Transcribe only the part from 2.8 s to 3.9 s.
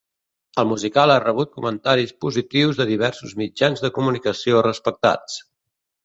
diversos mitjans